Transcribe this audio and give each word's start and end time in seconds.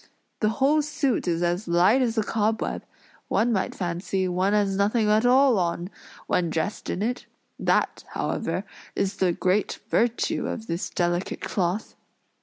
The 0.39 0.49
whole 0.57 0.81
suit 0.81 1.27
is 1.27 1.43
as 1.43 1.67
light 1.67 2.01
as 2.01 2.17
a 2.17 2.23
cobweb; 2.23 2.83
one 3.27 3.53
might 3.53 3.75
fancy 3.75 4.27
one 4.27 4.51
has 4.53 4.75
nothing 4.75 5.07
at 5.11 5.27
all 5.27 5.59
on, 5.59 5.91
when 6.25 6.49
dressed 6.49 6.89
in 6.89 7.03
it; 7.03 7.27
that, 7.59 8.03
however, 8.13 8.63
is 8.95 9.17
the 9.17 9.31
great 9.31 9.77
virtue 9.89 10.47
of 10.47 10.65
this 10.65 10.89
delicate 10.89 11.41
cloth." 11.41 11.93